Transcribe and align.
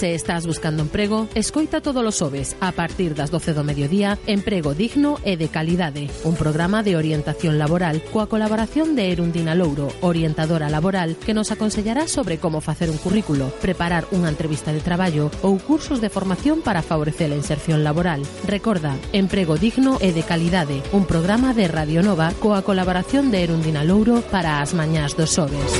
Se 0.00 0.14
estás 0.14 0.46
buscando 0.46 0.80
emprego, 0.80 1.28
escoita 1.34 1.82
todos 1.82 2.00
os 2.00 2.16
xoves 2.16 2.56
a 2.64 2.72
partir 2.72 3.12
das 3.12 3.28
12 3.28 3.52
do 3.52 3.60
mediodía 3.60 4.16
Emprego 4.24 4.72
digno 4.72 5.20
e 5.28 5.36
de 5.36 5.52
calidade, 5.52 6.08
un 6.24 6.40
programa 6.40 6.80
de 6.80 6.96
orientación 6.96 7.60
laboral 7.60 8.00
coa 8.08 8.24
colaboración 8.24 8.96
de 8.96 9.12
Erundina 9.12 9.52
Louro, 9.52 9.92
orientadora 10.00 10.72
laboral, 10.72 11.20
que 11.20 11.36
nos 11.36 11.52
aconsellará 11.52 12.08
sobre 12.08 12.40
como 12.40 12.64
facer 12.64 12.88
un 12.88 12.96
currículo, 12.96 13.52
preparar 13.60 14.08
unha 14.08 14.32
entrevista 14.32 14.72
de 14.72 14.80
traballo 14.80 15.28
ou 15.44 15.60
cursos 15.60 16.00
de 16.00 16.08
formación 16.08 16.64
para 16.64 16.80
favorecer 16.80 17.28
a 17.28 17.36
inserción 17.36 17.84
laboral. 17.84 18.24
Recorda, 18.48 18.96
Emprego 19.12 19.60
digno 19.60 20.00
e 20.00 20.16
de 20.16 20.24
calidade, 20.24 20.80
un 20.96 21.04
programa 21.04 21.52
de 21.52 21.68
Radio 21.68 22.00
Nova 22.00 22.32
coa 22.40 22.64
colaboración 22.64 23.28
de 23.28 23.44
Erundina 23.44 23.84
Louro 23.84 24.24
para 24.32 24.64
as 24.64 24.72
mañás 24.72 25.12
dos 25.12 25.36
xoves. 25.36 25.76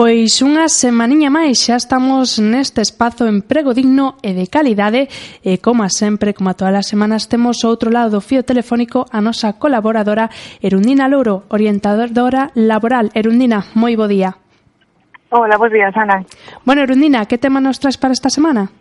Pois 0.00 0.40
unha 0.40 0.64
semaniña 0.72 1.28
máis 1.28 1.60
xa 1.60 1.76
estamos 1.76 2.40
neste 2.40 2.80
espazo 2.80 3.28
emprego 3.28 3.76
digno 3.76 4.16
e 4.24 4.32
de 4.32 4.48
calidade 4.48 5.12
e 5.44 5.60
como 5.60 5.84
sempre, 5.92 6.32
como 6.32 6.48
a 6.48 6.56
todas 6.56 6.72
as 6.72 6.88
semanas, 6.88 7.28
temos 7.28 7.60
ao 7.60 7.76
outro 7.76 7.92
lado 7.92 8.16
do 8.16 8.24
fío 8.24 8.40
telefónico 8.40 9.04
a 9.12 9.20
nosa 9.20 9.60
colaboradora 9.60 10.32
Erundina 10.64 11.04
Louro, 11.04 11.44
orientadora 11.52 12.48
laboral. 12.56 13.12
Erundina, 13.12 13.68
moi 13.76 13.92
bo 13.92 14.08
día. 14.08 14.40
Hola, 15.36 15.60
bo 15.60 15.68
días, 15.68 15.92
Ana. 15.92 16.24
Bueno, 16.64 16.80
Erundina, 16.80 17.28
que 17.28 17.36
tema 17.36 17.60
nos 17.60 17.76
traes 17.76 18.00
para 18.00 18.16
esta 18.16 18.32
semana? 18.32 18.72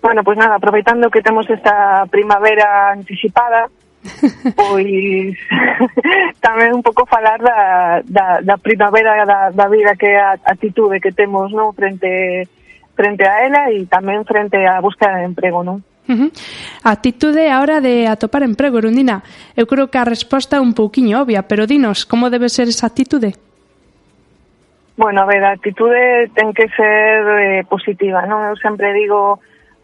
Bueno, 0.00 0.24
pois 0.24 0.40
pues 0.40 0.40
nada, 0.40 0.56
aproveitando 0.56 1.12
que 1.12 1.20
temos 1.20 1.44
esta 1.52 2.08
primavera 2.08 2.96
anticipada, 2.96 3.68
Pois 4.56 5.38
tamén 6.46 6.74
un 6.74 6.82
pouco 6.82 7.06
falar 7.06 7.38
da, 7.38 8.02
da, 8.02 8.26
da 8.42 8.56
primavera 8.58 9.22
da, 9.22 9.54
da 9.54 9.66
vida 9.70 9.94
que 9.94 10.10
é 10.10 10.18
a 10.18 10.34
atitude 10.50 10.98
que 10.98 11.14
temos 11.14 11.54
non 11.54 11.70
frente 11.70 12.50
frente 12.98 13.22
a 13.22 13.46
ela 13.46 13.62
e 13.70 13.86
tamén 13.86 14.26
frente 14.26 14.58
á 14.58 14.82
búsqueda 14.82 15.22
de 15.22 15.30
emprego, 15.30 15.62
non? 15.62 15.86
Uh 16.10 16.18
-huh. 16.18 16.30
Atitude 16.82 17.46
a 17.46 17.62
hora 17.62 17.78
de 17.78 18.10
atopar 18.10 18.42
emprego, 18.42 18.82
Erundina. 18.82 19.22
Eu 19.54 19.70
creo 19.70 19.86
que 19.86 20.02
a 20.02 20.08
resposta 20.08 20.58
é 20.58 20.60
un 20.60 20.74
pouquiño 20.74 21.22
obvia, 21.22 21.46
pero 21.46 21.70
dinos, 21.70 22.02
como 22.02 22.26
debe 22.26 22.50
ser 22.50 22.66
esa 22.66 22.90
atitude? 22.90 23.38
Bueno, 24.98 25.22
a 25.22 25.26
ver, 25.30 25.46
a 25.46 25.54
atitude 25.54 26.28
ten 26.34 26.50
que 26.52 26.66
ser 26.74 27.22
eh, 27.38 27.62
positiva, 27.70 28.26
non? 28.26 28.50
Eu 28.50 28.58
sempre 28.58 28.90
digo 28.92 29.38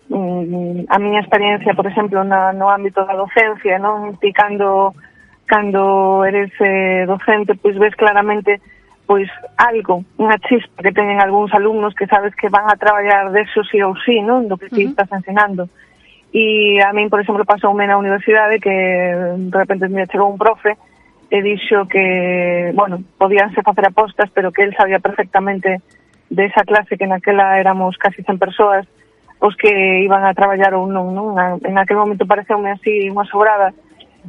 mm, 0.08 0.88
a 0.88 0.96
miña 0.98 1.20
experiencia, 1.20 1.74
por 1.74 1.86
exemplo, 1.86 2.24
na, 2.24 2.52
no 2.52 2.70
ámbito 2.70 3.04
da 3.04 3.14
docencia, 3.14 3.78
non? 3.78 4.16
Ti 4.16 4.32
cando, 4.32 4.94
cando 5.46 6.24
eres 6.24 6.52
eh, 6.60 7.04
docente, 7.06 7.54
pois 7.54 7.76
ves 7.76 7.94
claramente 7.94 8.60
pois 9.08 9.24
algo, 9.56 10.04
unha 10.20 10.36
chispa 10.44 10.84
que 10.84 10.92
teñen 10.92 11.16
algúns 11.16 11.48
alumnos 11.56 11.96
que 11.96 12.04
sabes 12.04 12.36
que 12.36 12.52
van 12.52 12.68
a 12.68 12.76
traballar 12.76 13.32
deso 13.32 13.64
sí 13.64 13.80
ou 13.80 13.96
sí, 14.04 14.20
non? 14.20 14.44
Do 14.52 14.60
que 14.60 14.68
ti 14.68 14.84
uh 14.84 14.92
-huh. 14.92 14.92
estás 14.92 15.08
ensinando. 15.08 15.72
E 16.28 16.76
a 16.84 16.92
min, 16.92 17.08
por 17.08 17.24
exemplo, 17.24 17.48
pasoume 17.48 17.88
na 17.88 17.96
universidade 17.96 18.60
que 18.60 18.76
de 19.48 19.56
repente 19.56 19.88
me 19.88 20.04
chegou 20.12 20.28
un 20.28 20.36
profe 20.36 20.76
e 21.32 21.40
dixo 21.40 21.88
que, 21.88 22.72
bueno, 22.76 23.00
podíanse 23.16 23.64
facer 23.64 23.88
apostas, 23.88 24.28
pero 24.36 24.52
que 24.52 24.68
él 24.68 24.76
sabía 24.76 25.00
perfectamente 25.00 25.80
de 26.28 26.44
esa 26.44 26.68
clase 26.68 27.00
que 27.00 27.08
naquela 27.08 27.56
éramos 27.56 27.96
casi 27.96 28.20
100 28.20 28.36
persoas, 28.36 28.84
os 29.40 29.54
que 29.56 30.02
iban 30.02 30.26
a 30.26 30.34
traballar 30.34 30.74
ou 30.74 30.90
non, 30.90 31.14
non? 31.14 31.38
En 31.62 31.78
aquel 31.78 31.98
momento 31.98 32.26
pareceume 32.26 32.74
así 32.74 33.06
unha 33.06 33.26
sobrada, 33.26 33.70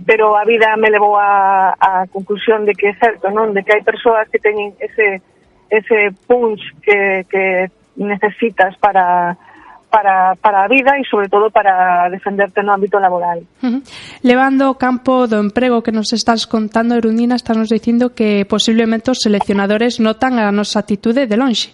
pero 0.05 0.37
a 0.37 0.45
vida 0.45 0.77
me 0.77 0.93
levou 0.93 1.17
a, 1.17 1.73
a 1.73 2.05
conclusión 2.07 2.65
de 2.65 2.73
que 2.77 2.93
é 2.93 2.95
certo, 2.95 3.33
non? 3.33 3.51
De 3.51 3.65
que 3.65 3.73
hai 3.73 3.81
persoas 3.81 4.29
que 4.29 4.37
teñen 4.37 4.77
ese, 4.77 5.21
ese 5.69 6.13
punch 6.29 6.61
que, 6.85 7.25
que 7.25 7.73
necesitas 7.97 8.77
para, 8.77 9.35
para, 9.89 10.35
para 10.35 10.63
a 10.63 10.67
vida 10.69 10.93
e 11.01 11.03
sobre 11.09 11.27
todo 11.27 11.49
para 11.49 12.07
defenderte 12.09 12.61
no 12.61 12.71
ámbito 12.71 13.01
laboral. 13.01 13.41
Uh 13.65 13.67
-huh. 13.67 13.81
Levando 14.21 14.69
o 14.69 14.77
campo 14.77 15.25
do 15.25 15.41
emprego 15.41 15.81
que 15.81 15.91
nos 15.91 16.13
estás 16.13 16.45
contando, 16.45 16.95
Erundina, 16.95 17.35
nos 17.57 17.69
dicindo 17.69 18.13
que 18.13 18.45
posiblemente 18.45 19.11
os 19.11 19.19
seleccionadores 19.19 19.97
notan 19.99 20.37
a 20.37 20.53
nosa 20.53 20.85
atitude 20.85 21.25
de 21.25 21.35
lonxe. 21.35 21.73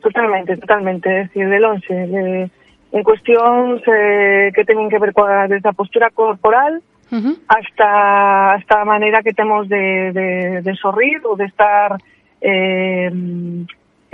Totalmente, 0.00 0.56
totalmente, 0.56 1.08
é 1.08 1.22
dicir, 1.24 1.48
de 1.48 1.60
longe, 1.60 1.94
de, 1.94 2.50
en 2.94 3.02
cuestións 3.02 3.82
eh, 3.86 4.50
que 4.54 4.64
teñen 4.64 4.86
que 4.88 5.02
ver 5.02 5.10
coa 5.10 5.50
desde 5.50 5.66
a 5.66 5.74
postura 5.74 6.14
corporal 6.14 6.78
uh 7.10 7.18
-huh. 7.18 7.34
hasta 7.50 8.54
hasta 8.54 8.74
a 8.82 8.86
maneira 8.86 9.22
que 9.22 9.34
temos 9.34 9.66
de, 9.68 10.14
de, 10.14 10.28
de 10.62 10.72
sorrir 10.78 11.18
ou 11.26 11.34
de 11.34 11.50
estar 11.50 11.98
eh, 12.38 13.10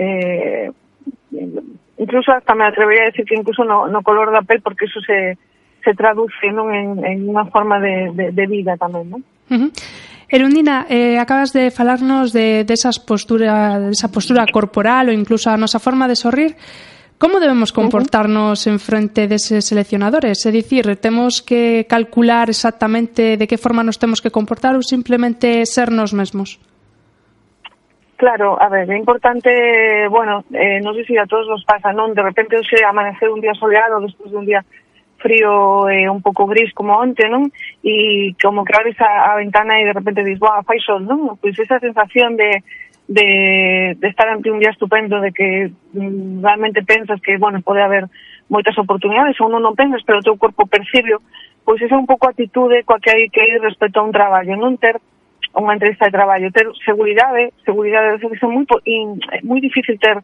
eh, 0.01 0.73
incluso 2.01 2.33
hasta 2.33 2.57
me 2.57 2.65
atrevería 2.65 3.05
a 3.05 3.11
decir 3.13 3.29
que 3.29 3.37
incluso 3.37 3.65
no, 3.69 3.85
no 3.87 4.01
color 4.01 4.33
da 4.33 4.41
pel 4.41 4.65
porque 4.65 4.89
eso 4.89 5.01
se, 5.05 5.37
se 5.85 5.93
traduce 5.93 6.49
non 6.49 6.73
en, 6.73 7.05
en 7.05 7.29
unha 7.29 7.45
forma 7.53 7.77
de, 7.85 8.17
de, 8.17 8.27
de 8.33 8.45
vida 8.49 8.81
tamén? 8.81 9.13
Uh 9.13 9.21
-huh. 9.49 9.71
Erundina, 10.31 10.87
eh, 10.89 11.19
acabas 11.19 11.53
de 11.53 11.73
falarnos 11.73 12.33
de, 12.33 12.63
de, 12.63 12.75
esas 12.75 13.01
postura, 13.01 13.81
de 13.81 13.91
esa 13.91 14.13
postura 14.13 14.47
corporal 14.47 15.11
ou 15.11 15.15
incluso 15.15 15.51
a 15.51 15.59
nosa 15.59 15.83
forma 15.83 16.07
de 16.07 16.15
sorrir. 16.15 16.55
Como 17.19 17.43
debemos 17.43 17.75
comportarnos 17.75 18.65
en 18.71 18.79
frente 18.79 19.27
deses 19.27 19.67
seleccionadores? 19.67 20.41
É 20.47 20.55
dicir, 20.55 20.87
temos 21.03 21.43
que 21.43 21.85
calcular 21.85 22.49
exactamente 22.49 23.37
de 23.37 23.45
que 23.51 23.59
forma 23.59 23.83
nos 23.83 23.99
temos 23.99 24.23
que 24.23 24.31
comportar 24.31 24.79
ou 24.79 24.87
simplemente 24.87 25.67
ser 25.67 25.91
nos 25.91 26.15
mesmos? 26.15 26.63
Claro, 28.17 28.55
a 28.61 28.69
ver, 28.71 28.87
é 28.87 28.97
importante, 28.97 29.51
bueno, 30.09 30.45
eh, 30.55 30.79
non 30.79 30.95
sei 30.95 31.05
se 31.09 31.19
a 31.19 31.27
todos 31.27 31.51
nos 31.51 31.67
pasa, 31.67 31.91
non? 31.91 32.15
De 32.15 32.23
repente 32.23 32.55
hoxe 32.55 32.79
amanecer 32.87 33.29
un 33.29 33.43
día 33.43 33.53
soleado 33.59 33.99
despois 33.99 34.31
de 34.31 34.39
un 34.39 34.47
día 34.47 34.63
frío 35.21 35.89
e 35.93 36.09
un 36.09 36.25
pouco 36.25 36.49
gris 36.49 36.73
como 36.73 36.97
onte, 36.97 37.29
non? 37.29 37.53
E 37.85 38.35
como 38.41 38.65
que 38.65 38.75
abres 38.75 38.97
a, 39.01 39.31
a 39.31 39.37
ventana 39.37 39.79
e 39.79 39.87
de 39.87 39.95
repente 39.95 40.25
dis, 40.25 40.41
"Buah, 40.41 40.65
fai 40.65 40.81
sol", 40.81 41.05
non? 41.05 41.37
Pois 41.37 41.55
esa 41.61 41.79
sensación 41.79 42.35
de 42.41 42.65
de, 43.11 43.97
de 43.99 44.09
estar 44.09 44.29
ante 44.29 44.53
un 44.53 44.61
día 44.61 44.71
estupendo, 44.71 45.21
de 45.21 45.33
que 45.33 45.73
mm, 45.95 46.45
realmente 46.45 46.85
pensas 46.85 47.21
que, 47.21 47.37
bueno, 47.39 47.61
pode 47.61 47.83
haber 47.83 48.07
moitas 48.49 48.79
oportunidades, 48.79 49.35
ou 49.43 49.51
non, 49.51 49.59
non 49.63 49.75
pensas, 49.75 50.07
pero 50.07 50.23
o 50.23 50.27
teu 50.27 50.39
corpo 50.39 50.71
percibe, 50.71 51.19
pois 51.67 51.83
esa 51.83 51.99
é 51.99 52.03
un 52.03 52.07
pouco 52.07 52.31
a 52.31 52.35
atitude 52.35 52.87
coa 52.87 53.03
que 53.03 53.11
hai 53.11 53.27
que 53.27 53.43
ir 53.43 53.59
respecto 53.59 53.99
a 53.99 54.07
un 54.07 54.15
traballo, 54.15 54.55
non 54.55 54.79
ter 54.79 55.03
unha 55.55 55.75
entrevista 55.75 56.07
de 56.07 56.15
traballo, 56.15 56.55
ter 56.55 56.67
seguridade, 56.87 57.51
seguridade, 57.67 58.23
é 58.23 58.39
son 58.39 58.55
moi, 58.55 58.67
moi 59.43 59.59
difícil 59.59 59.99
ter 59.99 60.23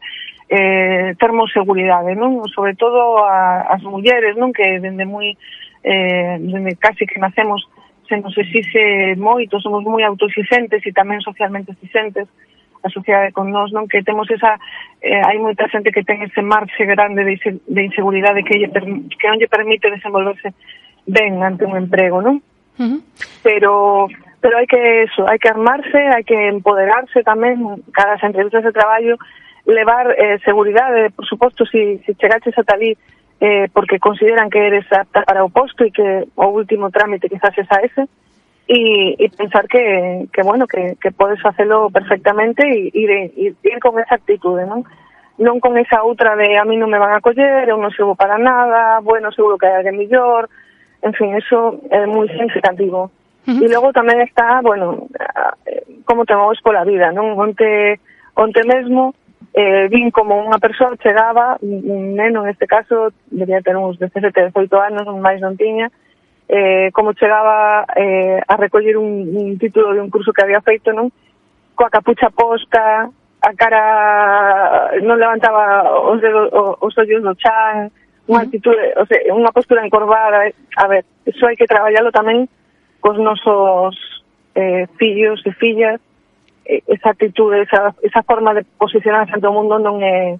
eh, 0.49 1.15
termos 1.19 1.51
seguridade, 1.51 2.15
non? 2.15 2.39
Sobre 2.47 2.75
todo 2.79 3.19
a, 3.19 3.67
as 3.67 3.83
mulleres, 3.83 4.39
non? 4.39 4.55
Que 4.55 4.79
dende 4.79 5.03
moi, 5.03 5.35
eh, 5.83 6.39
dende 6.39 6.79
casi 6.79 7.03
que 7.03 7.19
nacemos, 7.19 7.67
se 8.07 8.15
nos 8.15 8.31
exixe 8.39 9.19
moito, 9.19 9.59
somos 9.59 9.83
moi 9.83 10.07
autoexigentes 10.07 10.79
e 10.87 10.95
tamén 10.95 11.19
socialmente 11.19 11.75
exigentes, 11.75 12.31
a 12.83 12.89
sociedade 12.89 13.35
con 13.35 13.51
nós, 13.51 13.75
non? 13.75 13.91
Que 13.91 14.07
temos 14.07 14.31
esa 14.31 14.55
eh, 15.03 15.19
hai 15.19 15.35
moita 15.43 15.67
xente 15.67 15.91
que 15.91 16.07
ten 16.07 16.23
ese 16.23 16.39
marxe 16.39 16.87
grande 16.87 17.27
de, 17.27 17.35
de 17.35 17.81
inseguridade 17.83 18.47
que 18.47 18.55
lle 18.55 18.71
que 18.71 19.27
non 19.27 19.39
lle 19.43 19.51
permite 19.51 19.91
desenvolverse 19.91 20.55
ben 21.03 21.43
ante 21.43 21.67
un 21.67 21.75
emprego, 21.75 22.23
non? 22.23 22.39
Uh 22.79 22.95
-huh. 22.95 22.99
Pero 23.43 24.07
pero 24.39 24.57
hai 24.57 24.67
que 24.69 25.03
eso, 25.03 25.25
hai 25.25 25.39
que 25.41 25.49
armarse, 25.49 25.97
hai 26.13 26.23
que 26.23 26.37
empoderarse 26.49 27.25
tamén 27.25 27.81
cada 27.93 28.15
as 28.15 28.23
entrevistas 28.23 28.63
de 28.63 28.75
traballo 28.75 29.17
levar 29.67 30.15
eh, 30.17 30.39
seguridade, 30.45 31.11
por 31.11 31.25
suposto, 31.25 31.65
si, 31.65 31.99
si 32.05 32.15
chegaches 32.15 32.57
ata 32.57 32.73
ali 32.73 32.95
eh, 33.39 33.67
porque 33.73 33.99
consideran 33.99 34.49
que 34.49 34.65
eres 34.65 34.85
apta 34.91 35.21
para 35.21 35.43
o 35.43 35.49
posto 35.49 35.83
e 35.83 35.91
que 35.91 36.25
o 36.35 36.47
último 36.49 36.89
trámite 36.89 37.29
quizás 37.29 37.53
es 37.57 37.67
a 37.69 37.83
ese, 37.83 38.07
e, 38.67 39.15
e 39.19 39.29
pensar 39.29 39.67
que, 39.67 40.27
que 40.33 40.41
bueno, 40.41 40.67
que, 40.67 40.97
que 40.99 41.11
podes 41.11 41.41
facelo 41.41 41.89
perfectamente 41.89 42.63
e 42.67 42.91
ir, 42.93 43.11
ir, 43.35 43.55
ir 43.61 43.79
con 43.79 43.99
esa 43.99 44.15
actitude, 44.15 44.65
non? 44.65 44.83
Non 45.37 45.61
con 45.61 45.77
esa 45.77 46.01
outra 46.01 46.33
de 46.33 46.57
a 46.57 46.65
mí 46.65 46.75
non 46.81 46.89
me 46.89 46.97
van 46.97 47.13
a 47.13 47.21
coller, 47.21 47.69
eu 47.69 47.77
non 47.77 47.93
sirvo 47.93 48.17
para 48.17 48.41
nada, 48.41 49.03
bueno, 49.05 49.29
seguro 49.29 49.59
que 49.59 49.69
hai 49.69 49.77
alguén 49.77 49.99
millor, 49.99 50.49
en 51.05 51.13
fin, 51.13 51.35
eso 51.37 51.77
é 51.93 52.07
moi 52.09 52.25
significativo. 52.31 53.13
Uh 53.47 53.55
-huh. 53.55 53.63
E 53.63 53.67
logo 53.71 53.95
tamén 53.95 54.19
está, 54.27 54.59
bueno, 54.59 55.07
eh, 55.63 56.03
como 56.03 56.27
te 56.27 56.35
moves 56.35 56.59
pola 56.59 56.83
vida, 56.83 57.15
non? 57.15 57.39
Onte, 57.39 57.95
onte 58.35 58.61
mesmo 58.67 59.15
eh, 59.57 59.87
vin 59.89 60.11
como 60.11 60.37
unha 60.37 60.61
persoa 60.61 60.99
chegaba, 61.01 61.57
un 61.63 62.13
neno 62.13 62.45
neste 62.45 62.67
caso, 62.69 63.09
debía 63.31 63.63
ter 63.65 63.73
uns 63.73 63.97
17, 63.97 64.53
18 64.53 64.53
anos, 64.77 65.07
máis 65.17 65.41
non 65.41 65.57
tiña, 65.57 65.89
eh, 66.45 66.91
como 66.93 67.17
chegaba 67.17 67.87
eh, 67.95 68.37
a 68.37 68.53
recoller 68.53 69.01
un, 69.01 69.33
un 69.33 69.57
título 69.57 69.97
de 69.97 70.01
un 70.03 70.11
curso 70.13 70.29
que 70.29 70.43
había 70.43 70.61
feito, 70.61 70.93
non? 70.93 71.09
Coa 71.73 71.89
capucha 71.89 72.29
posta, 72.29 73.09
a 73.09 73.51
cara 73.57 74.93
non 75.01 75.17
levantaba 75.17 75.87
os, 76.05 76.21
dedos, 76.21 76.53
os 76.53 76.93
ollos 76.93 77.23
do 77.23 77.33
chan, 77.33 77.89
unha 78.27 78.43
actitude, 78.43 78.93
o 78.99 79.09
sea, 79.09 79.19
unha 79.33 79.55
postura 79.55 79.81
encorvada, 79.81 80.45
eh. 80.45 80.53
a 80.77 80.85
ver, 80.85 81.01
iso 81.25 81.47
hai 81.47 81.57
que 81.57 81.65
traballalo 81.65 82.13
tamén 82.13 82.45
cos 83.07 83.15
nosos 83.23 83.95
eh, 84.51 84.83
fillos 84.99 85.39
e 85.47 85.51
fillas 85.55 86.03
eh, 86.67 86.83
esa 86.87 87.15
actitude, 87.15 87.63
esa, 87.63 87.95
esa 88.03 88.21
forma 88.23 88.51
de 88.53 88.67
posicionarse 88.75 89.31
ante 89.31 89.47
o 89.47 89.55
mundo 89.55 89.79
non 89.79 90.03
é 90.03 90.35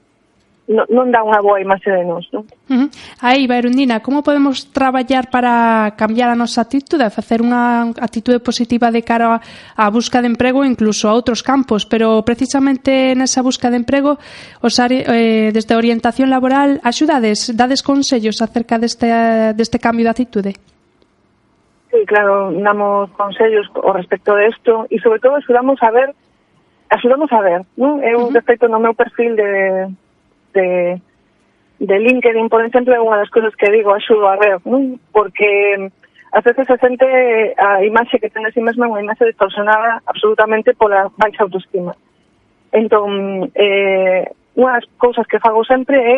non, 0.68 0.84
non 0.92 1.08
dá 1.08 1.24
unha 1.24 1.40
boa 1.40 1.64
imaxe 1.64 1.88
de 1.88 2.04
nós, 2.04 2.28
non? 2.36 2.44
Uh 2.68 2.76
-huh. 2.76 2.88
Aí, 3.24 3.48
Bairundina, 3.48 4.04
como 4.04 4.20
podemos 4.20 4.68
traballar 4.76 5.32
para 5.32 5.96
cambiar 5.96 6.28
a 6.28 6.36
nosa 6.36 6.68
actitude, 6.68 7.08
facer 7.08 7.40
unha 7.40 7.96
actitude 7.96 8.44
positiva 8.44 8.92
de 8.92 9.00
cara 9.00 9.40
á 9.40 9.88
busca 9.88 10.20
de 10.20 10.28
emprego 10.28 10.68
incluso 10.68 11.08
a 11.08 11.16
outros 11.16 11.40
campos, 11.40 11.88
pero 11.88 12.20
precisamente 12.28 13.16
nesa 13.16 13.40
busca 13.40 13.72
de 13.72 13.80
emprego, 13.80 14.20
os 14.60 14.76
are, 14.84 15.08
eh, 15.08 15.56
desde 15.56 15.72
orientación 15.72 16.28
laboral, 16.28 16.84
axudades, 16.84 17.48
dades 17.56 17.80
consellos 17.80 18.44
acerca 18.44 18.76
deste, 18.76 19.08
deste 19.56 19.80
cambio 19.80 20.04
de 20.04 20.12
actitude? 20.12 20.52
sí, 22.00 22.06
claro, 22.06 22.52
damos 22.52 23.10
consellos 23.12 23.68
ao 23.76 23.94
respecto 23.94 24.36
de 24.36 24.50
isto 24.50 24.86
e 24.90 25.00
sobre 25.00 25.20
todo 25.20 25.36
axudamos 25.36 25.82
a 25.82 25.92
ver 25.92 26.14
axudamos 26.90 27.32
a 27.34 27.42
ver, 27.42 27.62
non? 27.76 28.00
Eh, 28.00 28.14
Eu 28.16 28.20
uh 28.20 28.28
-huh. 28.30 28.34
respecto 28.34 28.68
no 28.68 28.80
meu 28.80 28.94
perfil 28.94 29.36
de, 29.36 29.52
de 30.54 30.66
de 31.80 32.00
LinkedIn, 32.00 32.50
por 32.50 32.66
exemplo, 32.66 32.94
é 32.94 33.00
unha 33.00 33.22
das 33.22 33.30
cousas 33.30 33.54
que 33.54 33.70
digo, 33.70 33.94
axudo 33.94 34.26
a 34.26 34.38
ver, 34.38 34.58
non? 34.66 34.98
Porque 35.14 35.78
mm, 35.78 35.88
a 36.34 36.42
veces 36.42 36.66
se 36.66 36.78
sente 36.78 37.06
ah, 37.58 37.82
a 37.82 37.86
imaxe 37.86 38.18
que 38.20 38.30
ten 38.30 38.46
a 38.46 38.50
si 38.50 38.60
sí 38.60 38.62
mesma 38.66 38.90
unha 38.90 39.04
imaxe 39.04 39.30
distorsionada 39.30 40.02
absolutamente 40.08 40.74
pola 40.74 41.12
baixa 41.18 41.44
autoestima. 41.44 41.94
Entón, 42.72 43.52
eh, 43.54 44.26
unha 44.58 44.80
das 44.80 44.86
cousas 44.98 45.28
que 45.28 45.44
fago 45.44 45.62
sempre 45.68 45.98
é 45.98 46.16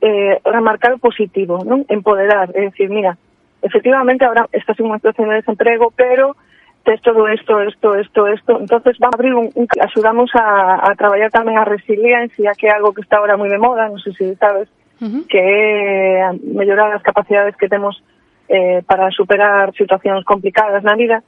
eh, 0.00 0.34
remarcar 0.44 0.94
o 0.94 1.02
positivo, 1.02 1.64
non? 1.64 1.82
Empoderar, 1.88 2.52
é 2.54 2.70
dicir, 2.70 2.88
mira, 2.92 3.18
efectivamente 3.62 4.24
ahora 4.24 4.46
estas 4.52 4.78
inmunizaciones 4.78 5.46
emprego, 5.46 5.92
pero 5.94 6.36
tes 6.84 7.00
todo 7.02 7.28
isto, 7.32 7.62
isto, 7.62 7.98
isto, 7.98 8.32
isto. 8.32 8.58
entonces 8.58 8.96
va 9.02 9.08
a 9.08 9.14
abrir 9.14 9.34
un, 9.34 9.50
un 9.54 9.66
axudamos 9.80 10.30
a, 10.34 10.80
a 10.90 10.94
traballar 10.96 11.30
tamén 11.30 11.60
a 11.60 11.68
resiliencia, 11.68 12.56
que 12.56 12.68
é 12.68 12.72
algo 12.72 12.96
que 12.96 13.04
está 13.04 13.20
ahora 13.20 13.36
moi 13.36 13.52
de 13.52 13.60
moda, 13.60 13.84
non 13.92 14.00
sei 14.00 14.16
se 14.16 14.32
sabes, 14.40 14.68
uh 15.00 15.04
-huh. 15.04 15.22
que 15.28 15.36
eh, 15.36 16.24
é 16.24 16.32
mellorar 16.40 16.88
as 16.96 17.04
capacidades 17.04 17.52
que 17.60 17.68
temos 17.68 18.00
eh, 18.48 18.80
para 18.88 19.12
superar 19.12 19.76
situacións 19.76 20.24
complicadas 20.24 20.80
na 20.80 20.96
vida 20.96 21.20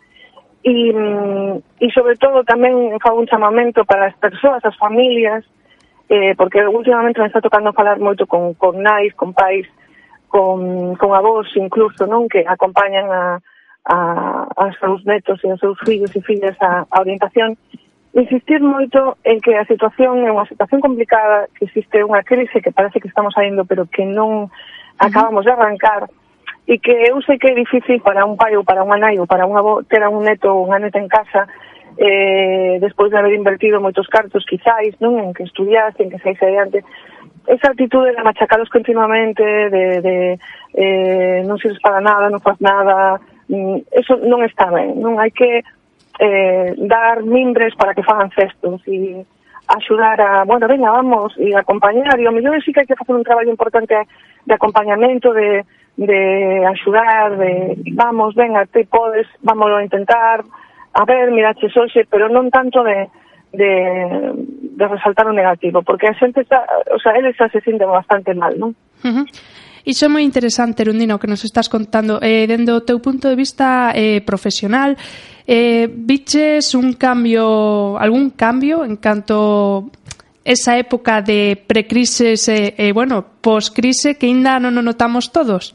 e, 0.65 0.89
e 0.89 0.93
mm, 0.95 1.91
sobre 1.93 2.17
todo 2.17 2.49
tamén 2.49 2.97
fa 3.03 3.13
un 3.13 3.29
chamamento 3.29 3.85
para 3.85 4.09
as 4.09 4.17
persoas, 4.17 4.65
as 4.65 4.77
familias, 4.81 5.45
eh, 6.09 6.35
porque 6.39 6.65
últimamente 6.65 7.21
me 7.21 7.29
está 7.29 7.41
tocando 7.45 7.77
falar 7.77 8.01
moito 8.01 8.25
con, 8.25 8.55
con 8.55 8.81
nais, 8.81 9.13
con 9.13 9.35
pais, 9.35 9.69
con, 10.33 10.97
con 10.97 11.13
avós 11.13 11.45
incluso, 11.61 12.09
non? 12.09 12.25
Que 12.25 12.41
acompañan 12.49 13.05
a, 13.13 13.37
a, 13.85 13.97
aos 14.49 14.75
seus 14.81 15.05
netos 15.05 15.45
e 15.45 15.53
aos 15.53 15.61
seus 15.61 15.77
fillos 15.85 16.09
e 16.17 16.25
fillas 16.25 16.57
a, 16.65 16.89
a 16.89 16.97
orientación 17.05 17.61
insistir 18.17 18.61
moito 18.61 19.17
en 19.25 19.41
que 19.45 19.53
a 19.57 19.69
situación 19.69 20.25
é 20.25 20.33
unha 20.33 20.49
situación 20.49 20.81
complicada, 20.81 21.53
que 21.53 21.69
existe 21.69 22.01
unha 22.01 22.25
crise 22.25 22.65
que 22.65 22.73
parece 22.73 23.01
que 23.01 23.13
estamos 23.13 23.37
saindo, 23.37 23.69
pero 23.69 23.85
que 23.85 24.09
non 24.09 24.49
acabamos 24.97 25.45
de 25.45 25.53
arrancar, 25.53 26.09
e 26.65 26.81
que 26.81 26.93
eu 27.09 27.21
sei 27.25 27.37
que 27.37 27.53
é 27.53 27.55
difícil 27.57 28.01
para 28.01 28.25
un 28.25 28.41
pai 28.41 28.57
ou 28.57 28.65
para 28.65 28.85
unha 28.85 28.97
nai 28.97 29.21
ou 29.21 29.29
para 29.29 29.45
un 29.45 29.57
avó 29.57 29.85
ter 29.85 30.01
a 30.01 30.09
un 30.09 30.25
neto 30.25 30.49
ou 30.49 30.69
unha 30.69 30.81
neta 30.81 30.97
en 30.97 31.09
casa, 31.13 31.45
eh, 31.99 32.79
despois 32.81 33.11
de 33.11 33.19
haber 33.19 33.35
invertido 33.35 33.81
moitos 33.81 34.09
cartos, 34.09 34.47
quizáis, 34.49 34.97
non? 35.01 35.21
En 35.21 35.35
que 35.37 35.45
estudiaste, 35.45 36.05
en 36.05 36.11
que 36.11 36.23
saís 36.23 36.41
adiante. 36.43 36.85
Esa 37.47 37.75
actitude 37.75 38.15
de 38.15 38.23
machacalos 38.23 38.71
continuamente, 38.71 39.43
de, 39.43 39.85
de 40.01 40.17
eh, 40.75 41.43
non 41.45 41.59
sirves 41.59 41.83
para 41.83 42.01
nada, 42.01 42.31
non 42.31 42.41
faz 42.41 42.57
nada, 42.63 43.21
mm, 43.51 43.93
eso 43.93 44.17
non 44.23 44.47
está 44.47 44.71
ben, 44.71 44.97
non? 44.97 45.21
Hai 45.21 45.35
que 45.35 45.61
eh, 46.21 46.69
dar 46.79 47.23
mimbres 47.23 47.75
para 47.75 47.95
que 47.95 48.07
fagan 48.07 48.31
cestos 48.33 48.81
e 48.89 49.25
axudar 49.69 50.21
a, 50.21 50.45
bueno, 50.45 50.69
venga, 50.69 50.91
vamos, 50.91 51.35
e 51.39 51.55
acompañar, 51.55 52.19
e 52.19 52.27
o 52.29 52.33
mellor 52.33 52.61
sí 52.63 52.73
que 52.73 52.85
hai 52.85 52.89
que 52.89 52.99
facer 52.99 53.15
un 53.15 53.25
traballo 53.25 53.51
importante 53.51 53.95
de 53.95 54.55
acompañamento, 54.55 55.33
de, 55.33 55.65
de 55.97 56.67
axudar, 56.67 57.37
de 57.37 57.77
vamos, 57.95 58.35
venga, 58.35 58.67
te 58.67 58.85
podes, 58.85 59.27
vámonos 59.41 59.79
a 59.81 59.85
intentar, 59.85 60.45
a 60.93 61.05
ver, 61.05 61.31
mira, 61.31 61.55
che 61.55 61.69
Solxe, 61.69 62.05
pero 62.09 62.29
non 62.29 62.53
tanto 62.53 62.85
de, 62.85 63.09
de, 63.53 63.73
de 64.77 64.85
resaltar 64.89 65.29
o 65.29 65.37
negativo, 65.37 65.83
porque 65.83 66.09
a 66.09 66.17
xente 66.17 66.45
está, 66.45 66.65
o 66.93 67.01
sea, 67.01 67.17
eles 67.17 67.37
xa 67.37 67.49
se 67.49 67.61
sinten 67.61 67.89
bastante 67.89 68.33
mal, 68.37 68.57
non? 68.57 68.77
Uh 69.05 69.25
-huh. 69.25 69.27
Iso 69.85 70.07
é 70.07 70.11
moi 70.13 70.23
interesante, 70.23 70.87
Rundino, 70.87 71.19
que 71.19 71.27
nos 71.27 71.43
estás 71.43 71.67
contando. 71.67 72.23
Eh, 72.23 72.47
dendo 72.47 72.79
o 72.79 72.87
teu 72.87 73.03
punto 73.03 73.27
de 73.27 73.35
vista 73.35 73.91
eh, 73.91 74.23
profesional, 74.23 74.95
eh, 75.43 75.91
viches 75.91 76.79
un 76.79 76.95
cambio, 76.95 77.99
algún 77.99 78.31
cambio 78.31 78.87
en 78.87 78.95
canto 78.97 79.91
esa 80.45 80.79
época 80.79 81.23
de 81.23 81.59
precrises 81.67 82.49
e, 82.49 82.55
eh, 82.55 82.75
eh, 82.79 82.93
bueno, 82.93 83.27
poscrise 83.43 84.19
que 84.19 84.27
ainda 84.27 84.63
non 84.63 84.79
o 84.79 84.83
notamos 84.83 85.35
todos? 85.35 85.75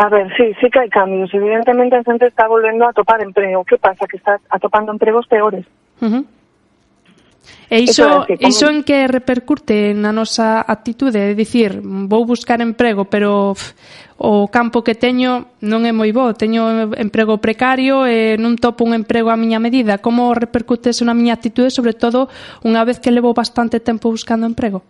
A 0.00 0.08
ver, 0.08 0.30
sí, 0.36 0.54
sí 0.60 0.70
que 0.70 0.78
hai 0.78 0.86
cambios. 0.86 1.26
Evidentemente 1.34 1.98
a 1.98 2.06
xente 2.06 2.30
está 2.30 2.46
volvendo 2.46 2.86
a 2.86 2.94
topar 2.94 3.18
emprego. 3.18 3.66
Que 3.66 3.82
pasa? 3.82 4.06
Que 4.06 4.22
está 4.22 4.38
atopando 4.46 4.94
empregos 4.94 5.26
peores. 5.26 5.66
Uh 5.98 6.06
-huh. 6.06 6.24
E 7.66 7.82
iso, 7.82 8.22
como... 8.22 8.38
iso 8.38 8.70
en 8.70 8.86
que 8.86 9.10
repercute 9.10 9.98
na 9.98 10.14
nosa 10.14 10.62
actitude? 10.62 11.18
É 11.18 11.34
dicir, 11.34 11.82
vou 11.82 12.22
buscar 12.22 12.62
emprego, 12.62 13.10
pero 13.10 13.58
pff, 13.58 13.74
o 14.22 14.46
campo 14.46 14.86
que 14.86 14.94
teño 14.94 15.58
non 15.66 15.82
é 15.82 15.90
moi 15.90 16.14
bo. 16.14 16.30
Teño 16.30 16.94
emprego 16.94 17.42
precario 17.42 18.06
e 18.06 18.38
non 18.38 18.54
topo 18.54 18.86
un 18.86 18.94
emprego 18.94 19.34
a 19.34 19.36
miña 19.36 19.58
medida. 19.58 19.98
Como 19.98 20.30
repercute 20.30 20.94
iso 20.94 21.02
na 21.02 21.18
miña 21.18 21.34
actitude, 21.34 21.74
sobre 21.74 21.98
todo 21.98 22.30
unha 22.62 22.86
vez 22.86 23.02
que 23.02 23.10
levo 23.10 23.34
bastante 23.34 23.82
tempo 23.82 24.14
buscando 24.14 24.46
emprego? 24.46 24.86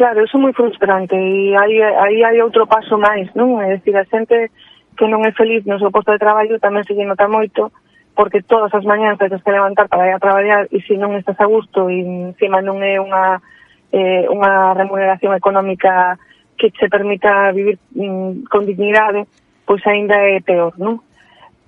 Claro, 0.00 0.24
eso 0.24 0.38
é 0.38 0.40
moi 0.40 0.56
frustrante 0.56 1.12
e 1.12 1.52
aí, 1.60 1.76
aí 1.76 2.24
hai 2.24 2.40
outro 2.40 2.64
paso 2.64 2.96
máis, 2.96 3.28
non? 3.36 3.60
É 3.60 3.76
dicir, 3.76 3.92
a 4.00 4.08
xente 4.08 4.48
que 4.96 5.04
non 5.04 5.20
é 5.28 5.32
feliz 5.36 5.60
no 5.68 5.76
seu 5.76 5.92
posto 5.92 6.16
de 6.16 6.24
traballo 6.24 6.56
tamén 6.56 6.88
se 6.88 6.96
lle 6.96 7.04
nota 7.04 7.28
moito 7.28 7.68
porque 8.16 8.40
todas 8.40 8.72
as 8.72 8.80
mañáns 8.88 9.20
tens 9.20 9.44
que 9.44 9.52
levantar 9.52 9.92
para 9.92 10.08
ir 10.08 10.16
a 10.16 10.24
traballar 10.24 10.72
e 10.72 10.80
se 10.88 10.96
non 10.96 11.20
estás 11.20 11.36
a 11.36 11.44
gusto 11.44 11.92
e 11.92 12.00
encima 12.32 12.64
non 12.64 12.80
é 12.80 12.96
unha 12.96 13.44
eh, 13.92 14.24
unha 14.24 14.72
remuneración 14.72 15.36
económica 15.36 16.16
que 16.56 16.72
se 16.80 16.88
permita 16.88 17.52
vivir 17.52 17.76
mm, 17.92 18.48
con 18.48 18.64
dignidade, 18.64 19.28
pois 19.68 19.84
aínda 19.84 20.16
é 20.16 20.40
peor, 20.40 20.80
non? 20.80 21.04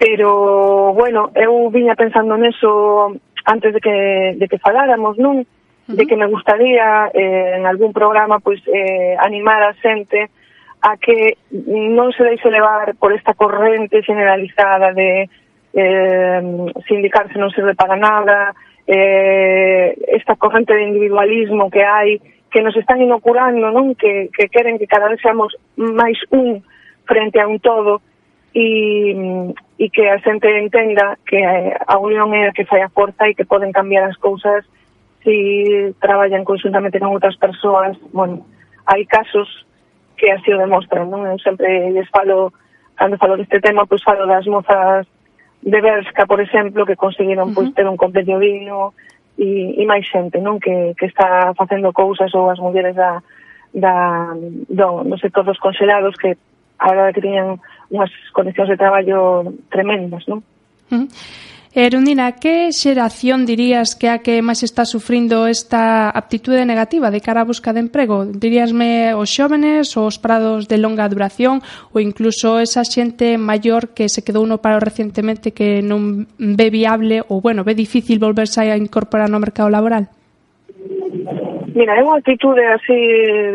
Pero, 0.00 0.96
bueno, 0.96 1.36
eu 1.36 1.68
viña 1.68 2.00
pensando 2.00 2.40
neso 2.40 3.12
antes 3.44 3.76
de 3.76 3.80
que, 3.84 3.96
de 4.40 4.48
que 4.48 4.56
faláramos, 4.56 5.20
non? 5.20 5.44
de 5.96 6.06
que 6.06 6.16
me 6.16 6.26
gustaría 6.26 7.10
eh, 7.14 7.54
en 7.56 7.66
algún 7.66 7.92
programa 7.92 8.40
pois 8.40 8.60
pues, 8.62 8.74
eh, 8.74 9.16
animar 9.18 9.62
a 9.62 9.74
xente 9.74 10.30
a 10.82 10.96
que 10.96 11.38
non 11.52 12.10
se 12.10 12.26
deixe 12.26 12.50
levar 12.50 12.98
por 12.98 13.14
esta 13.14 13.38
corrente 13.38 14.02
generalizada 14.02 14.90
de 14.90 15.30
eh, 15.72 16.42
sindicarse 16.88 17.38
non 17.38 17.54
serve 17.54 17.78
para 17.78 17.94
nada, 17.94 18.50
eh, 18.86 19.94
esta 20.10 20.34
corrente 20.34 20.74
de 20.74 20.90
individualismo 20.90 21.70
que 21.70 21.86
hai, 21.86 22.18
que 22.50 22.60
nos 22.60 22.76
están 22.76 23.00
inoculando, 23.00 23.70
non? 23.70 23.94
Que, 23.94 24.28
que 24.34 24.50
queren 24.50 24.76
que 24.76 24.90
cada 24.90 25.08
vez 25.08 25.22
seamos 25.22 25.54
máis 25.78 26.18
un 26.34 26.60
frente 27.06 27.40
a 27.40 27.46
un 27.46 27.62
todo 27.62 28.02
e, 28.52 29.14
e 29.78 29.86
que 29.88 30.10
a 30.10 30.20
xente 30.20 30.50
entenda 30.50 31.16
que 31.24 31.40
a 31.40 31.96
unión 31.96 32.34
é 32.36 32.50
a 32.50 32.54
que 32.54 32.68
fai 32.68 32.82
a 32.82 32.92
forza 32.92 33.30
e 33.30 33.38
que 33.38 33.48
poden 33.48 33.72
cambiar 33.72 34.04
as 34.04 34.18
cousas 34.20 34.66
si 35.24 35.94
traballan 36.00 36.44
conjuntamente 36.44 36.98
con 36.98 37.14
outras 37.14 37.38
persoas, 37.38 37.96
bueno, 38.10 38.46
hai 38.86 39.06
casos 39.06 39.48
que 40.18 40.30
así 40.30 40.50
o 40.52 40.58
demostran, 40.58 41.10
non? 41.10 41.26
Eu 41.26 41.38
sempre 41.38 41.90
les 41.90 42.08
falo, 42.10 42.50
cando 42.94 43.18
falo 43.18 43.38
deste 43.38 43.58
tema, 43.62 43.86
pois 43.86 44.02
falo 44.02 44.26
das 44.26 44.46
mozas 44.46 45.06
de 45.62 45.78
Berska, 45.80 46.26
por 46.26 46.40
exemplo, 46.42 46.86
que 46.86 46.98
conseguiron 46.98 47.54
pois, 47.54 47.70
ter 47.74 47.86
un 47.86 47.96
compendio 47.96 48.38
digno 48.42 48.94
e, 49.38 49.78
e 49.78 49.82
máis 49.86 50.06
xente, 50.10 50.42
non? 50.42 50.58
Que, 50.58 50.94
que 50.98 51.06
está 51.06 51.54
facendo 51.54 51.94
cousas 51.94 52.34
ou 52.34 52.50
as 52.50 52.58
mulleres 52.58 52.98
da, 52.98 53.22
da, 53.74 54.34
do, 54.34 55.06
do 55.06 55.16
sector 55.18 55.46
dos 55.46 55.58
conxelados 55.62 56.18
que 56.18 56.34
a 56.78 56.90
verdade 56.90 57.14
que 57.14 57.24
tiñan 57.26 57.62
unhas 57.94 58.10
condicións 58.34 58.70
de 58.74 58.80
traballo 58.80 59.46
tremendas, 59.70 60.26
non? 60.26 60.42
Mm. 60.90 61.06
Erundina, 61.74 62.32
que 62.32 62.68
xeración 62.70 63.46
dirías 63.46 63.96
que 63.96 64.04
é 64.04 64.12
a 64.12 64.20
que 64.20 64.44
máis 64.44 64.60
está 64.60 64.84
sufrindo 64.84 65.48
esta 65.48 66.12
aptitude 66.12 66.68
negativa 66.68 67.08
de 67.08 67.24
cara 67.24 67.40
á 67.40 67.48
busca 67.48 67.72
de 67.72 67.80
emprego? 67.80 68.28
Diríasme 68.28 69.16
os 69.16 69.32
xóvenes, 69.32 69.96
os 69.96 70.20
parados 70.20 70.68
de 70.68 70.76
longa 70.76 71.08
duración 71.08 71.64
ou 71.96 72.04
incluso 72.04 72.60
esa 72.60 72.84
xente 72.84 73.40
maior 73.40 73.96
que 73.96 74.12
se 74.12 74.20
quedou 74.20 74.44
no 74.44 74.60
paro 74.60 74.84
recentemente 74.84 75.56
que 75.56 75.80
non 75.80 76.28
ve 76.36 76.68
viable 76.68 77.24
ou, 77.32 77.40
bueno, 77.40 77.64
ve 77.64 77.72
difícil 77.72 78.20
volverse 78.20 78.60
a 78.60 78.76
incorporar 78.76 79.32
no 79.32 79.40
mercado 79.40 79.72
laboral? 79.72 80.12
Mira, 81.72 81.96
é 81.96 82.04
unha 82.04 82.20
actitude 82.20 82.68
así 82.68 83.00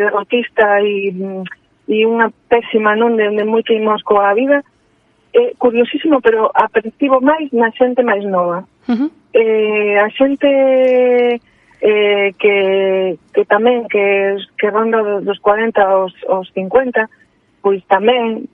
derrotista 0.01 0.81
e, 0.81 1.13
mm, 1.13 1.45
e 1.85 2.01
unha 2.01 2.33
pésima 2.49 2.97
non 2.97 3.13
de, 3.13 3.29
de 3.29 3.45
moi 3.45 3.61
queimos 3.61 4.01
coa 4.01 4.33
vida, 4.33 4.65
eh, 5.37 5.53
curiosísimo, 5.57 6.19
pero 6.21 6.49
apercibo 6.53 7.21
máis 7.21 7.53
na 7.53 7.69
xente 7.77 8.01
máis 8.01 8.25
nova. 8.25 8.65
Uh 8.89 8.95
-huh. 8.97 9.09
eh, 9.37 10.01
a 10.01 10.09
xente 10.09 10.49
eh, 11.81 12.33
que, 12.41 12.55
que 13.33 13.43
tamén 13.45 13.85
que, 13.85 14.37
que 14.57 14.67
ronda 14.73 15.21
dos 15.21 15.37
40 15.39 15.77
aos, 15.77 16.13
aos 16.25 16.49
50, 16.57 17.05
pois 17.61 17.85
tamén, 17.85 18.49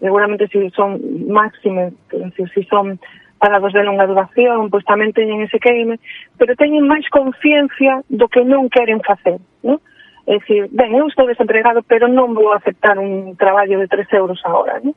seguramente 0.00 0.48
se 0.48 0.64
si 0.64 0.70
son 0.72 0.96
máximos, 1.28 1.92
se 2.08 2.44
si 2.56 2.62
son 2.64 2.96
parados 3.38 3.72
de 3.72 3.84
longa 3.84 4.08
duración, 4.08 4.72
pois 4.72 4.84
tamén 4.88 5.12
teñen 5.12 5.44
ese 5.44 5.60
queime, 5.60 6.00
pero 6.40 6.56
teñen 6.56 6.88
máis 6.88 7.04
conciencia 7.12 8.00
do 8.08 8.32
que 8.32 8.42
non 8.48 8.72
queren 8.72 9.04
facer, 9.04 9.36
non? 9.60 9.76
É 10.28 10.40
dicir, 10.40 10.68
ben, 10.72 10.92
eu 10.92 11.08
estou 11.08 11.24
desempregado, 11.24 11.80
pero 11.84 12.08
non 12.08 12.36
vou 12.36 12.52
aceptar 12.52 12.96
un 13.00 13.32
traballo 13.36 13.80
de 13.80 13.88
3 13.88 14.08
euros 14.16 14.40
a 14.44 14.52
hora, 14.56 14.80
non? 14.80 14.96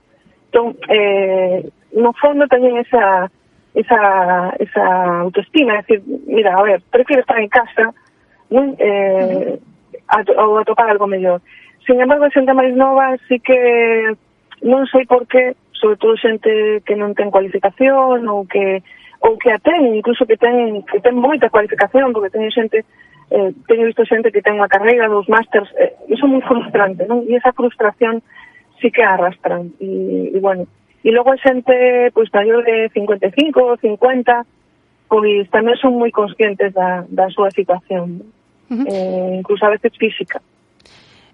Entón, 0.52 0.76
eh, 0.92 1.64
no 1.96 2.12
fondo 2.20 2.44
teñen 2.52 2.76
esa, 2.84 3.32
esa, 3.72 4.52
esa 4.60 4.86
autoestima, 5.24 5.80
é 5.80 5.82
dicir, 5.82 6.04
mira, 6.28 6.60
a 6.60 6.64
ver, 6.64 6.84
prefiro 6.92 7.24
estar 7.24 7.40
en 7.40 7.48
casa 7.48 7.96
non? 8.52 8.76
Eh, 8.78 9.56
a, 10.12 10.18
ou 10.44 10.60
atopar 10.60 10.92
algo 10.92 11.08
mellor. 11.08 11.40
Sin 11.88 11.98
embargo, 11.98 12.28
a 12.28 12.36
xente 12.36 12.54
máis 12.54 12.76
nova 12.76 13.16
sí 13.26 13.40
que 13.40 13.58
non 14.62 14.86
sei 14.92 15.08
por 15.08 15.26
que, 15.26 15.56
sobre 15.74 15.98
todo 15.98 16.20
xente 16.20 16.84
que 16.86 16.94
non 17.00 17.16
ten 17.16 17.32
cualificación 17.32 18.28
ou 18.28 18.46
que 18.46 18.84
ou 19.24 19.40
que 19.40 19.50
a 19.50 19.58
ten, 19.58 19.96
incluso 19.96 20.28
que 20.28 20.38
ten 20.38 20.84
que 20.86 21.00
ten 21.00 21.16
moita 21.16 21.50
cualificación, 21.50 22.12
porque 22.12 22.36
teño 22.36 22.52
xente 22.52 22.84
eh, 23.32 23.50
teño 23.66 23.88
visto 23.88 24.06
xente 24.06 24.30
que 24.36 24.44
ten 24.44 24.60
unha 24.60 24.70
carreira 24.70 25.08
dos 25.08 25.26
másters, 25.32 25.72
eh, 25.80 25.96
iso 26.12 26.28
é 26.28 26.30
moi 26.30 26.44
frustrante, 26.44 27.08
non? 27.08 27.24
E 27.26 27.40
esa 27.40 27.56
frustración 27.56 28.20
sí 28.82 28.92
que 28.92 29.04
arrastran. 29.04 29.74
Y, 29.80 30.32
y 30.34 30.40
bueno, 30.40 30.66
y 31.04 31.12
luego 31.12 31.32
hay 31.32 31.40
xente 31.40 32.12
pois, 32.14 32.34
maior 32.34 32.64
de 32.64 32.90
55 32.94 33.78
50, 33.82 34.46
pois 35.10 35.50
tamén 35.50 35.76
son 35.82 35.98
moi 35.98 36.12
conscientes 36.14 36.72
da, 36.72 37.04
da 37.10 37.28
súa 37.34 37.52
situación, 37.52 38.24
uh 38.24 38.74
-huh. 38.74 38.86
eh, 38.88 39.32
incluso 39.42 39.66
a 39.66 39.74
veces 39.74 39.92
física. 39.98 40.40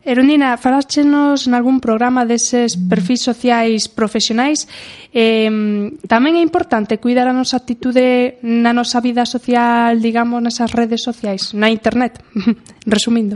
Erundina, 0.07 0.55
faláchenos 0.55 1.51
algún 1.51 1.83
programa 1.83 2.23
deses 2.23 2.79
perfis 2.79 3.27
sociais 3.27 3.91
profesionais. 3.91 4.63
Eh, 5.11 5.51
tamén 6.07 6.39
é 6.39 6.41
importante 6.41 6.95
cuidar 6.95 7.27
a 7.27 7.35
nosa 7.35 7.59
actitude 7.59 8.39
na 8.39 8.71
nosa 8.71 9.03
vida 9.03 9.27
social, 9.27 9.99
digamos, 9.99 10.39
nesas 10.39 10.71
redes 10.71 11.03
sociais, 11.03 11.51
na 11.51 11.67
internet, 11.67 12.23
resumindo. 12.87 13.35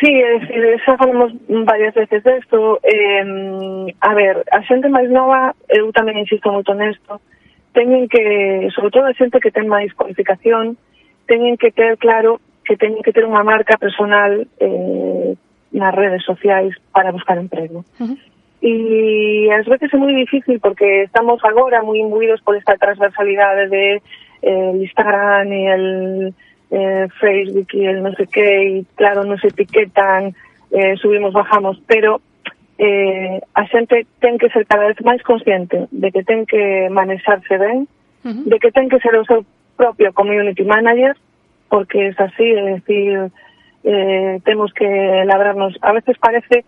Sí, 0.00 0.10
é 0.14 0.38
dicir, 0.38 0.80
xa 0.86 0.96
falamos 0.96 1.32
varias 1.48 1.94
veces 1.94 2.22
desto. 2.22 2.78
Eh, 2.84 3.94
a 4.00 4.14
ver, 4.14 4.44
a 4.52 4.62
xente 4.62 4.88
máis 4.88 5.10
nova, 5.10 5.54
eu 5.68 5.90
tamén 5.90 6.22
insisto 6.22 6.54
moito 6.54 6.70
nesto, 6.74 7.18
teñen 7.74 8.06
que, 8.06 8.70
sobre 8.70 8.90
todo 8.94 9.10
a 9.10 9.18
xente 9.18 9.42
que 9.42 9.50
ten 9.50 9.66
máis 9.66 9.90
cualificación, 9.98 10.78
teñen 11.26 11.58
que 11.58 11.74
ter 11.74 11.98
claro 11.98 12.38
que 12.62 12.76
teñen 12.76 13.02
que 13.02 13.10
ter 13.10 13.26
unha 13.26 13.42
marca 13.42 13.74
personal 13.74 14.46
eh, 14.62 15.34
nas 15.74 15.94
redes 15.94 16.22
sociais 16.22 16.78
para 16.94 17.10
buscar 17.10 17.34
emprego. 17.38 17.82
Uh 17.98 18.14
-huh. 18.14 18.18
E 18.62 19.50
ás 19.50 19.66
veces 19.66 19.90
é 19.90 19.96
moi 19.98 20.14
difícil 20.14 20.58
porque 20.58 21.10
estamos 21.10 21.42
agora 21.42 21.82
moi 21.82 21.98
imbuídos 21.98 22.42
por 22.46 22.54
esta 22.54 22.78
transversalidade 22.78 23.66
de 23.66 24.02
eh, 24.46 24.72
Instagram 24.78 25.46
e 25.50 25.62
el 25.74 25.86
eh, 26.70 27.08
Facebook 27.20 27.68
y 27.72 27.86
el 27.86 28.02
no 28.02 28.12
sé 28.12 28.26
qué, 28.26 28.64
y 28.64 28.84
claro, 28.94 29.24
nos 29.24 29.42
etiquetan, 29.44 30.34
eh, 30.70 30.96
subimos, 30.96 31.32
bajamos, 31.32 31.80
pero 31.86 32.20
eh, 32.78 33.40
a 33.54 33.66
xente 33.66 34.06
ten 34.20 34.38
que 34.38 34.50
ser 34.50 34.66
cada 34.66 34.86
vez 34.86 34.96
máis 35.02 35.22
consciente 35.26 35.88
de 35.90 36.12
que 36.12 36.22
ten 36.22 36.46
que 36.46 36.88
manexarse 36.90 37.58
ben, 37.58 37.88
uh 38.24 38.30
-huh. 38.30 38.44
de 38.46 38.56
que 38.58 38.70
ten 38.70 38.88
que 38.88 39.00
ser 39.00 39.16
o 39.18 39.24
seu 39.24 39.44
propio 39.76 40.12
community 40.12 40.64
manager, 40.64 41.16
porque 41.68 42.08
es 42.08 42.20
así, 42.20 42.46
é 42.54 42.74
dicir, 42.78 43.30
eh, 43.84 44.38
temos 44.44 44.72
que 44.72 44.86
labrarnos. 45.26 45.74
A 45.82 45.92
veces 45.92 46.16
parece, 46.18 46.64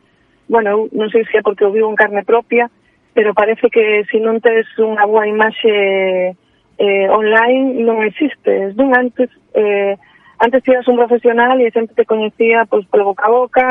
bueno, 0.49 0.90
non 0.90 1.11
sei 1.14 1.23
se 1.30 1.38
é 1.38 1.47
porque 1.47 1.64
o 1.64 1.75
vivo 1.75 1.90
en 1.90 1.99
carne 1.99 2.26
propia, 2.26 2.71
pero 3.14 3.35
parece 3.35 3.71
que 3.71 4.04
se 4.11 4.16
si 4.16 4.19
non 4.19 4.42
tes 4.42 4.66
unha 4.78 5.07
boa 5.07 5.26
imaxe 5.26 6.35
eh, 6.81 7.09
online 7.13 7.85
non 7.85 8.01
existe. 8.01 8.73
Dun 8.73 8.97
antes 8.97 9.29
eh, 9.53 10.01
antes 10.41 10.65
tiras 10.65 10.89
un 10.89 10.97
profesional 10.97 11.61
e 11.61 11.69
sempre 11.71 11.93
te 11.93 12.09
coñecía 12.09 12.65
pois 12.65 12.89
polo 12.89 13.13
boca 13.13 13.29
a 13.29 13.31
boca, 13.31 13.67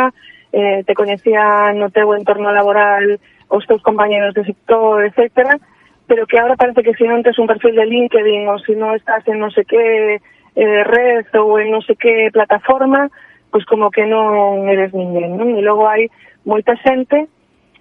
eh, 0.53 0.85
te 0.85 0.93
coñecía 0.93 1.73
no 1.73 1.89
teu 1.89 2.13
entorno 2.13 2.53
laboral 2.53 3.17
os 3.49 3.65
teus 3.65 3.81
compañeros 3.81 4.37
de 4.37 4.45
sector, 4.45 5.01
etcétera, 5.01 5.57
pero 6.05 6.29
que 6.29 6.37
ahora 6.37 6.53
parece 6.53 6.85
que 6.85 6.93
se 6.93 7.01
si 7.01 7.09
non 7.09 7.25
tes 7.25 7.41
un 7.41 7.49
perfil 7.49 7.73
de 7.73 7.89
LinkedIn 7.89 8.45
ou 8.45 8.61
se 8.61 8.73
si 8.73 8.73
non 8.77 8.93
estás 8.93 9.25
en 9.25 9.41
non 9.41 9.49
sei 9.49 9.65
que 9.65 10.21
eh, 10.53 10.81
red 10.85 11.25
ou 11.33 11.57
en 11.57 11.73
non 11.73 11.81
sei 11.81 11.97
que 11.97 12.29
plataforma, 12.29 13.09
pois 13.49 13.65
como 13.65 13.89
que 13.89 14.05
non 14.05 14.69
eres 14.69 14.93
ninguén, 14.93 15.33
non? 15.33 15.57
E 15.57 15.65
logo 15.65 15.89
hai 15.89 16.05
moita 16.45 16.77
xente 16.85 17.25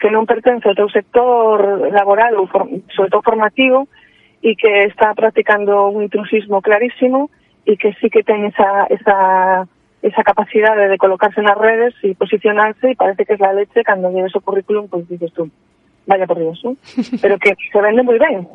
que 0.01 0.09
non 0.09 0.25
pertence 0.25 0.65
ao 0.65 0.79
teu 0.79 0.89
sector 0.89 1.93
laboral 1.93 2.33
ou 2.41 2.49
for, 2.49 2.65
sobre 2.97 3.13
todo 3.13 3.29
formativo, 3.29 3.93
e 4.42 4.54
que 4.54 4.87
está 4.87 5.14
practicando 5.14 5.90
un 5.90 6.02
intrusismo 6.02 6.62
clarísimo 6.62 7.30
e 7.66 7.76
que 7.76 7.92
sí 7.99 8.09
que 8.09 8.23
ten 8.23 8.47
esa, 8.47 8.87
esa, 8.88 9.66
esa 10.02 10.23
capacidade 10.23 10.88
de 10.88 10.97
colocarse 10.97 11.42
nas 11.42 11.59
redes 11.59 11.92
e 12.07 12.14
posicionarse 12.14 12.95
e 12.95 12.99
parece 12.99 13.26
que 13.26 13.35
es 13.35 13.42
la 13.42 13.52
leche 13.52 13.83
cando 13.83 14.14
lleves 14.14 14.35
o 14.38 14.40
currículum, 14.40 14.87
pois 14.87 15.04
pues, 15.04 15.18
dices 15.18 15.35
tú, 15.35 15.50
vaya 16.07 16.26
por 16.26 16.38
Dios, 16.38 16.57
¿no? 16.62 16.78
pero 17.23 17.37
que 17.38 17.52
se 17.59 17.78
vende 17.83 18.07
moi 18.07 18.16
ben, 18.16 18.47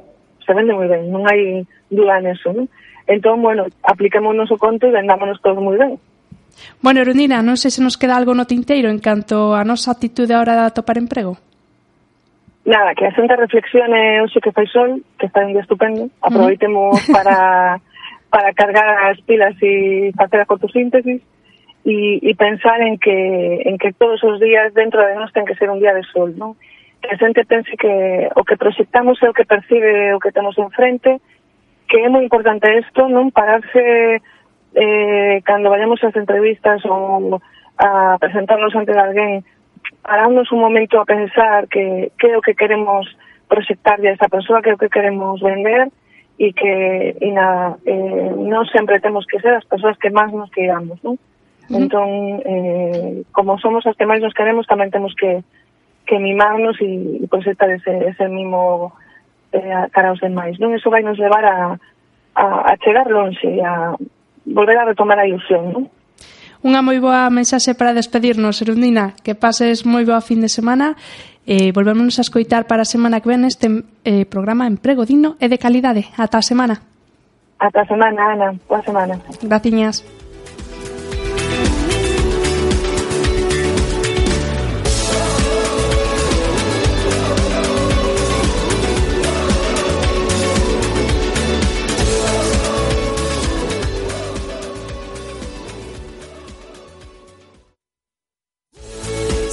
se 0.41 0.51
vende 0.55 0.71
moi 0.71 0.87
ben, 0.87 1.11
non 1.11 1.27
hai 1.27 1.67
duda 1.91 2.17
en 2.17 2.31
eso, 2.31 2.55
¿no? 2.55 2.65
Entón, 3.05 3.43
bueno, 3.43 3.67
apliquémonos 3.83 4.47
o 4.49 4.57
conto 4.57 4.87
e 4.87 4.95
vendámonos 4.95 5.43
todos 5.43 5.59
moi 5.59 5.75
ben. 5.75 5.99
Bueno, 6.81 7.03
Erundina, 7.03 7.43
non 7.43 7.59
sei 7.59 7.75
se 7.75 7.83
nos 7.83 7.99
queda 7.99 8.15
algo 8.15 8.31
no 8.31 8.47
tinteiro 8.47 8.87
en 8.87 9.03
canto 9.03 9.51
a 9.53 9.67
nosa 9.67 9.91
actitude 9.91 10.31
a 10.31 10.39
hora 10.39 10.55
de 10.55 10.63
atopar 10.71 10.95
emprego. 10.95 11.37
Nada, 12.65 12.95
que 12.95 13.05
asenta 13.05 13.35
reflexione 13.35 14.21
hoxe 14.23 14.39
que 14.39 14.55
fai 14.55 14.67
sol, 14.67 15.03
que 15.19 15.27
está 15.27 15.43
un 15.43 15.51
día 15.51 15.61
estupendo, 15.61 16.07
aproveitemos 16.21 16.95
para 17.11 17.79
para 18.31 18.53
cargar 18.53 19.11
as 19.11 19.19
pilas 19.27 19.53
e 19.61 20.09
facer 20.17 20.41
a 20.41 20.49
fotosíntesis 20.49 21.21
e, 21.85 22.17
e 22.23 22.31
pensar 22.33 22.81
en 22.81 22.97
que 22.97 23.67
en 23.67 23.77
que 23.77 23.91
todos 23.93 24.23
os 24.23 24.39
días 24.39 24.73
dentro 24.73 25.03
de 25.05 25.13
nós 25.13 25.31
ten 25.35 25.45
que 25.45 25.59
ser 25.59 25.69
un 25.69 25.83
día 25.83 25.93
de 25.93 26.07
sol, 26.07 26.31
non? 26.39 26.55
Que 27.03 27.11
a 27.11 27.19
xente 27.19 27.43
pense 27.43 27.75
que 27.75 28.31
o 28.31 28.47
que 28.47 28.55
proxectamos 28.55 29.19
é 29.21 29.27
o 29.27 29.35
que 29.35 29.43
percibe 29.43 30.15
o 30.15 30.19
que 30.23 30.31
temos 30.31 30.55
enfrente, 30.57 31.19
que 31.91 31.99
é 31.99 32.07
moi 32.07 32.23
importante 32.23 32.65
isto, 32.79 33.11
non 33.11 33.35
pararse 33.35 34.23
eh, 34.73 35.35
cando 35.43 35.67
vayamos 35.67 35.99
ás 35.99 36.15
entrevistas 36.15 36.79
ou 36.87 37.37
a 37.77 38.17
presentarnos 38.23 38.71
ante 38.71 38.95
alguén 38.95 39.43
pararnos 40.03 40.51
un 40.51 40.59
momento 40.59 40.99
a 40.99 41.05
pensar 41.05 41.67
que 41.67 42.11
que 42.19 42.27
é 42.27 42.37
o 42.37 42.43
que 42.43 42.53
queremos 42.53 43.07
proxectarlle 43.47 44.09
a 44.09 44.13
esta 44.13 44.29
persoa, 44.29 44.61
que 44.61 44.69
é 44.69 44.75
o 44.75 44.77
que 44.77 44.91
queremos 44.91 45.39
vender 45.41 45.87
e 46.37 46.51
que 46.53 47.15
e 47.21 47.31
nada, 47.31 47.79
eh, 47.87 48.31
non 48.35 48.67
sempre 48.67 48.99
temos 48.99 49.25
que 49.25 49.39
ser 49.39 49.55
as 49.55 49.65
persoas 49.65 49.97
que 49.97 50.11
máis 50.11 50.29
nos 50.35 50.51
queiramos, 50.51 50.99
non? 51.01 51.15
Uh 51.15 51.19
-huh. 51.71 51.79
Entón, 51.79 52.09
eh, 52.43 53.23
como 53.31 53.55
somos 53.63 53.87
as 53.87 53.95
que 53.95 54.05
máis 54.05 54.19
nos 54.19 54.35
queremos, 54.35 54.67
tamén 54.67 54.91
temos 54.91 55.15
que 55.15 55.41
que 56.03 56.19
mimarnos 56.19 56.75
e, 56.83 57.23
e 57.23 57.25
proxectar 57.31 57.71
ese, 57.71 58.11
ese 58.11 58.27
mimo 58.27 58.91
eh, 59.55 59.87
cara 59.95 60.11
aos 60.11 60.19
demais, 60.19 60.59
non? 60.59 60.75
Eso 60.75 60.91
vai 60.91 60.99
nos 60.99 61.15
levar 61.15 61.45
a, 61.47 61.79
a, 62.35 62.45
a 62.67 62.73
chegar 62.83 63.07
longe, 63.07 63.47
a 63.63 63.95
volver 64.43 64.77
a 64.77 64.89
retomar 64.89 65.15
a 65.21 65.27
ilusión, 65.29 65.71
non? 65.71 65.83
Unha 66.63 66.79
moi 66.79 66.95
boa 67.03 67.27
mensaxe 67.27 67.75
para 67.75 67.91
despedirnos, 67.91 68.63
Erundina. 68.63 69.19
Que 69.19 69.35
pases 69.35 69.83
moi 69.83 70.07
boa 70.07 70.23
fin 70.23 70.39
de 70.39 70.47
semana 70.47 70.95
e 71.43 71.67
eh, 71.67 71.69
volvemos 71.75 72.15
a 72.19 72.23
escoitar 72.23 72.71
para 72.71 72.87
a 72.87 72.89
semana 72.89 73.19
que 73.19 73.27
ven 73.27 73.43
este 73.43 73.83
eh, 74.07 74.23
programa 74.23 74.63
Emprego 74.63 75.03
Digno 75.03 75.35
e 75.43 75.51
de 75.51 75.59
Calidade. 75.59 76.07
Ata 76.15 76.39
a 76.39 76.45
semana. 76.47 76.79
Ata 77.59 77.83
a 77.83 77.85
semana, 77.85 78.31
Ana. 78.31 78.55
Boa 78.63 78.79
semana. 78.79 79.19
Graciñas. 79.43 80.22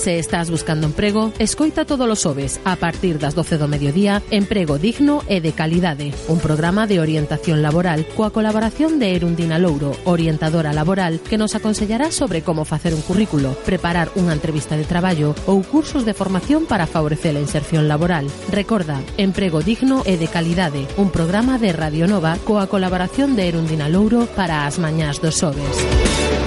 Se 0.00 0.18
estás 0.18 0.50
buscando 0.50 0.86
emprego, 0.86 1.30
escoita 1.38 1.84
todos 1.84 2.08
os 2.08 2.24
xoves 2.24 2.56
a 2.64 2.80
partir 2.80 3.20
das 3.20 3.36
12 3.36 3.60
do 3.60 3.68
mediodía 3.68 4.24
Emprego 4.32 4.80
digno 4.80 5.20
e 5.28 5.44
de 5.44 5.52
calidade, 5.52 6.16
un 6.24 6.40
programa 6.40 6.88
de 6.88 7.04
orientación 7.04 7.60
laboral 7.60 8.08
coa 8.16 8.32
colaboración 8.32 8.96
de 8.96 9.12
Erundina 9.12 9.60
Louro, 9.60 9.92
orientadora 10.08 10.72
laboral 10.72 11.20
que 11.20 11.36
nos 11.36 11.52
aconsellará 11.52 12.08
sobre 12.16 12.40
como 12.40 12.64
facer 12.64 12.96
un 12.96 13.04
currículo, 13.04 13.52
preparar 13.68 14.08
unha 14.16 14.32
entrevista 14.32 14.72
de 14.80 14.88
traballo 14.88 15.36
ou 15.44 15.60
cursos 15.60 16.08
de 16.08 16.16
formación 16.16 16.64
para 16.64 16.88
favorecer 16.88 17.36
a 17.36 17.44
inserción 17.44 17.84
laboral. 17.84 18.24
Recorda, 18.48 19.04
Emprego 19.20 19.60
digno 19.60 20.00
e 20.08 20.16
de 20.16 20.32
calidade, 20.32 20.88
un 20.96 21.12
programa 21.12 21.60
de 21.60 21.76
Radio 21.76 22.08
Nova 22.08 22.40
coa 22.48 22.72
colaboración 22.72 23.36
de 23.36 23.52
Erundina 23.52 23.92
Louro 23.92 24.24
para 24.32 24.64
as 24.64 24.80
mañás 24.80 25.20
dos 25.20 25.36
xoves. 25.44 26.39